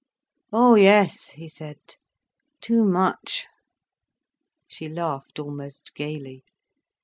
"Oh 0.51 0.73
yes," 0.73 1.25
he 1.27 1.47
said; 1.47 1.77
"too 2.59 2.83
much." 2.83 3.45
She 4.67 4.89
laughed 4.89 5.37
almost 5.37 5.93
gaily. 5.93 6.43